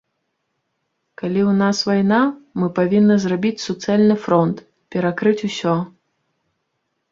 [1.21, 2.21] Калі ў нас вайна,
[2.63, 4.65] мы павінны зрабіць суцэльны фронт,
[4.99, 5.79] перакрыць усё.